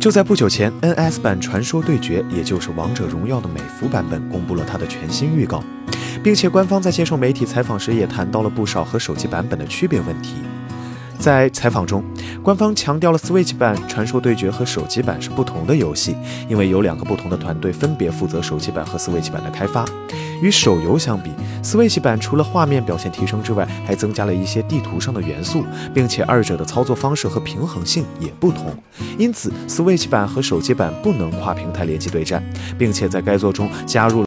[0.00, 5.60] 就在不久前，NS 版《传说对决》，也就是《王者荣耀》的美服版本，公布了它的全新预告，
[6.22, 10.34] 并且官方在接受媒体采访时也谈到了不少和手机版本的区别问题。
[11.18, 12.04] 在采访中，
[12.44, 16.16] 官方强调了 Switch 版《传说对决》和手机版是不同的游戏，
[16.48, 19.84] 因为有两个不同的团队分别负责手机版和 Switch 版的开发。
[20.40, 28.76] 与手游相比，Switch 版除了画面表现提升之外，还增加了一些地图上的元素，并且二者的操作方式和平衡性也不同。
[29.16, 32.42] 因此，Switch 版和手机版不能跨平台联机对战，
[32.76, 34.16] 并且在该作中加入了。